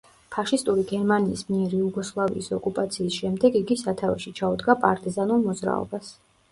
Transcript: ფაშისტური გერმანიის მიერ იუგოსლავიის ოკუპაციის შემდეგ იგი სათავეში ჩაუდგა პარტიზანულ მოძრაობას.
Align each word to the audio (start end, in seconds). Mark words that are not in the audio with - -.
ფაშისტური 0.35 0.85
გერმანიის 0.91 1.43
მიერ 1.49 1.75
იუგოსლავიის 1.81 2.49
ოკუპაციის 2.59 3.21
შემდეგ 3.21 3.61
იგი 3.63 3.81
სათავეში 3.87 4.35
ჩაუდგა 4.43 4.79
პარტიზანულ 4.87 5.49
მოძრაობას. 5.51 6.15